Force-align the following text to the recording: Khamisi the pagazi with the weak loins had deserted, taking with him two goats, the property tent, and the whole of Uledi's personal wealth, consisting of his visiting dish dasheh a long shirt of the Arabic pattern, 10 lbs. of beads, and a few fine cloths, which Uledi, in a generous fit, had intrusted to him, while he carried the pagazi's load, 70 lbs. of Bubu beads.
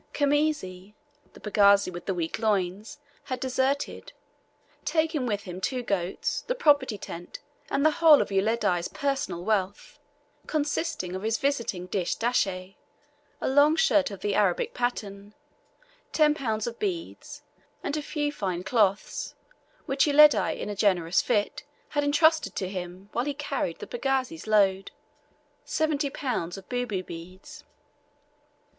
Khamisi 0.15 0.95
the 1.33 1.39
pagazi 1.39 1.91
with 1.93 2.07
the 2.07 2.15
weak 2.15 2.39
loins 2.39 2.97
had 3.25 3.39
deserted, 3.39 4.13
taking 4.83 5.27
with 5.27 5.43
him 5.43 5.61
two 5.61 5.83
goats, 5.83 6.41
the 6.41 6.55
property 6.55 6.97
tent, 6.97 7.37
and 7.69 7.85
the 7.85 7.91
whole 7.91 8.19
of 8.19 8.29
Uledi's 8.31 8.87
personal 8.87 9.43
wealth, 9.45 9.99
consisting 10.47 11.13
of 11.13 11.21
his 11.21 11.37
visiting 11.37 11.85
dish 11.85 12.15
dasheh 12.15 12.73
a 13.39 13.47
long 13.47 13.75
shirt 13.75 14.09
of 14.09 14.21
the 14.21 14.33
Arabic 14.33 14.73
pattern, 14.73 15.35
10 16.13 16.33
lbs. 16.33 16.65
of 16.65 16.79
beads, 16.79 17.43
and 17.83 17.95
a 17.95 18.01
few 18.01 18.31
fine 18.31 18.63
cloths, 18.63 19.35
which 19.85 20.07
Uledi, 20.07 20.59
in 20.59 20.67
a 20.69 20.75
generous 20.75 21.21
fit, 21.21 21.61
had 21.89 22.03
intrusted 22.03 22.55
to 22.55 22.67
him, 22.67 23.09
while 23.13 23.25
he 23.25 23.35
carried 23.35 23.77
the 23.77 23.85
pagazi's 23.85 24.47
load, 24.47 24.89
70 25.63 26.09
lbs. 26.09 26.57
of 26.57 26.67
Bubu 26.69 27.03
beads. 27.05 27.63